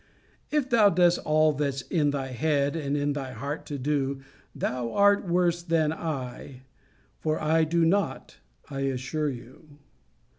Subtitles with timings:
[0.49, 4.21] If thou dost all that's in thy head and in thy heart to do,
[4.55, 6.63] thou art worse than I;
[7.19, 8.37] for I do not,
[8.67, 9.77] I assure you.